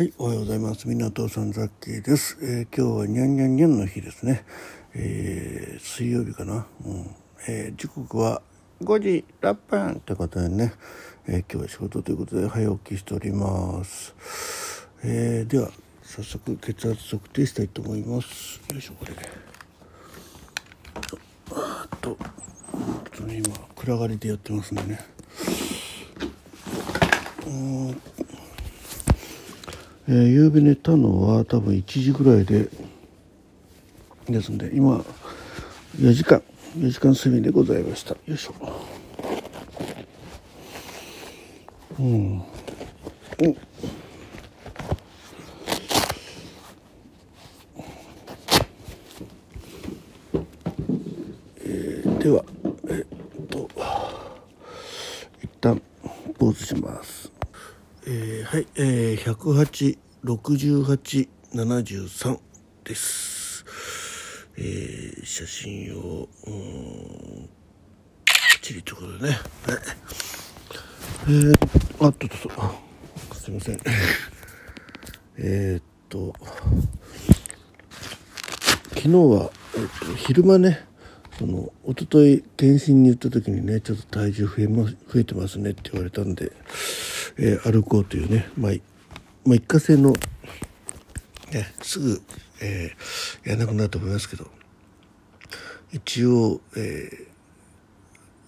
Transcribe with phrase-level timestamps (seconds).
[0.00, 0.88] はい、おはようございます。
[0.88, 2.38] 港さんザッキーです。
[2.40, 4.46] えー今日はにゃんにゃんにゃんの日ですね。
[4.94, 6.66] えー水曜日かな。
[6.86, 7.14] うん。
[7.46, 8.40] えー時刻は
[8.82, 10.72] 5時6分ということでね、
[11.26, 14.14] え今日は仕事ということで早起きしております。
[15.04, 15.68] えでは
[16.02, 18.58] 早速血圧測定したいと思います。
[18.72, 19.28] よいしょこれで。
[21.52, 22.16] あっと、
[23.18, 25.20] 今暗がりでやってますんでね。
[30.10, 32.68] えー、夕べ寝たのは多分1時ぐらいで
[34.28, 35.04] ですんで今
[36.00, 36.42] 4時間
[36.76, 38.14] 4時間睡眠でございました。
[38.26, 38.54] よいしょ。
[42.00, 42.06] うん。
[42.08, 42.44] うん
[51.60, 52.44] えーでは
[52.88, 53.68] えっと
[55.40, 55.80] 一旦
[56.36, 57.29] ポーズします。
[58.06, 62.40] えーはい、えー、108、68、73
[62.84, 64.46] です。
[64.56, 67.48] えー、写真を、うん、
[68.24, 69.30] きっちりということでね。
[69.30, 69.38] はい。
[71.24, 73.80] えー、あっとっとっと、すいません。
[75.36, 76.34] えーっと、
[78.88, 80.86] 昨日は、えっと、昼間ね
[81.38, 86.52] その一昨日検診に行った時にねちょっと体重増え,、ま、増えてますねって言われたんで、
[87.42, 88.72] えー歩こうというね、まあ、
[89.46, 90.16] まあ、一過性の、ね、
[91.80, 92.20] すぐ、
[92.60, 94.46] えーやらなくなると思いますけど。
[95.92, 97.26] 一応、え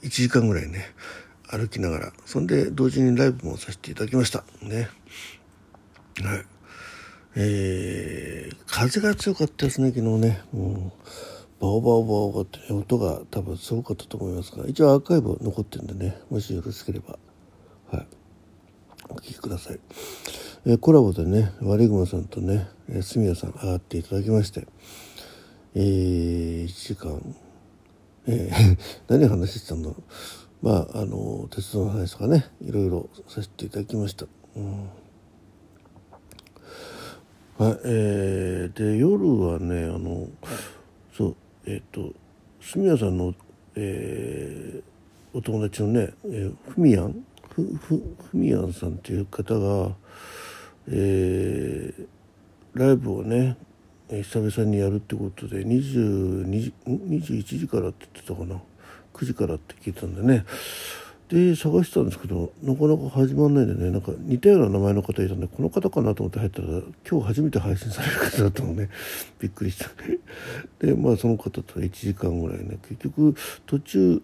[0.03, 0.95] 1時間ぐらいね
[1.49, 2.13] 歩きながら。
[2.27, 4.45] そんで同時にライブもさせていただきました。
[4.61, 4.89] ね。
[6.23, 6.45] はい。
[7.37, 10.43] えー風が強かったですね昨日ね。
[10.53, 10.93] も、
[11.61, 17.19] う、バオバオバオバオって、音が多分すごかったと思いますが一応アーカイブ残ってるんでねもしよろしければ。
[19.43, 19.81] ください、
[20.65, 24.67] えーコラボでねワリグマさんとねえ住谷さん上がっていただきまして
[25.75, 27.21] えー、1時間
[28.27, 28.79] えー
[29.09, 30.03] 何話してたんだろう。
[30.63, 34.73] まああの鉄道の話とかねいろいろさせていただきました、うん。
[37.59, 40.29] はい、えーで夜はねあの
[41.17, 41.37] そう
[41.67, 42.13] えっ、と
[42.61, 43.35] 住谷さんの、
[43.75, 44.93] えー
[45.35, 47.25] お友達のね、えふみやん
[47.55, 49.95] ふふふみやんさんっていう方が、
[50.89, 52.07] えー
[52.75, 53.57] ライブをね
[54.09, 58.61] 久々にやるってことで22 21時からって言ってたかな
[59.15, 60.45] ？9時からって聞いたんでね。
[61.29, 66.69] で探してたんですけどなかなか始まんないんでねなんか似たような名前の方いたんでこの方かなと思って入ったら
[67.11, 68.91] 今日初めて配信される方だったのね
[69.39, 69.91] びっくりした。
[70.79, 73.35] でまあその方と1時間ぐらいね結局
[73.67, 74.23] 途中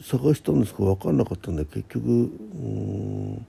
[0.00, 3.46] 探したんですけど分かんなかったんで結局うん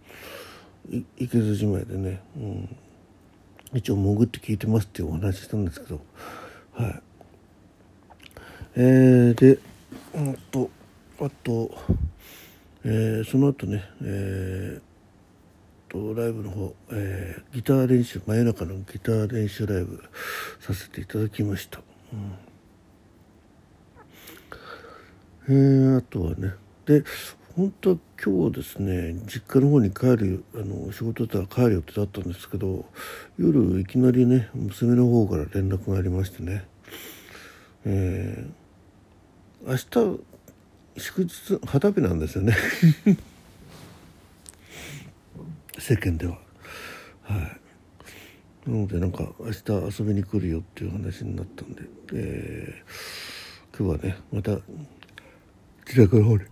[0.90, 2.76] い行けずじまいでね、うん、
[3.74, 6.02] 一応潜って聞いてますっていうお話したんですけど。
[6.74, 7.02] はい。
[8.76, 9.60] えー、で
[10.16, 10.70] うんと
[11.20, 11.70] あと
[12.84, 14.82] えーその後ね、えー
[15.90, 20.04] とライブの方、えーギター練習真夜中のギター練習ライブ
[20.60, 21.80] させていただきました、
[22.12, 22.34] うん。
[25.50, 26.54] えーあとはね。
[26.86, 27.04] で
[27.56, 32.86] 本当は今日ですね実家の方に帰るあの仕事だったら帰る予定だったんですけど
[33.38, 36.66] 夜いきなりね娘の方から連絡がありましてね。
[37.86, 38.64] えー
[39.66, 40.20] 明日
[40.98, 42.54] 祝日旗日なんですよね。
[45.80, 46.38] 世間では。
[47.22, 47.38] は
[48.66, 48.70] い。
[48.70, 49.64] なのでなんか明日
[50.00, 51.84] 遊びに来るよっていう話になったんで、
[52.14, 53.44] えー
[53.76, 54.60] 今日はねまた
[55.96, 56.44] 自宅の方に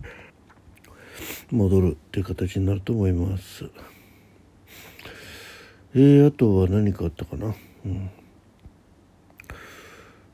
[1.50, 3.64] 戻るっていう形になると思います。
[5.94, 7.52] えー、あとは何かあったかな？
[7.84, 8.10] うん。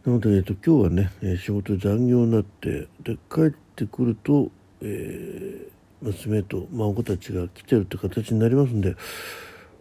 [0.05, 4.51] なので、えっと、今日はね、え仕事残業になってで帰ってくると、
[4.83, 5.69] えー
[6.01, 8.95] 娘と孫たちが来てるって形になりますんで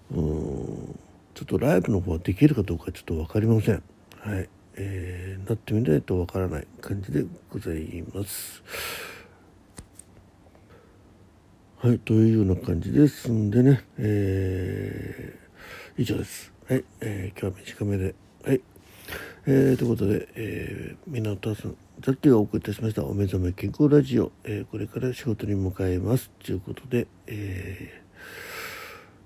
[0.09, 0.99] うん
[1.35, 3.83] ちょっとライブの方はできるかどうかちょっと分かりません。
[4.21, 4.49] はい。
[4.77, 8.63] えーなってみないと分からない感じでございます。
[11.87, 16.51] はいというような感じですんでねえー以上です。
[16.67, 18.13] はい、えー今日は短めで。
[18.43, 18.61] はい。
[19.45, 26.29] えーということで、えー、港さんさっきがお送りいたしましたお目覚め健康ラジオ、えーこれから仕事に向かいます。
[26.43, 28.03] ということで、え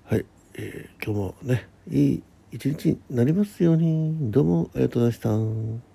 [0.08, 0.24] ーはい、
[0.54, 2.22] えー今日もねいい
[2.52, 4.30] 一日になりますように。
[4.30, 5.91] どうもありがとうございました。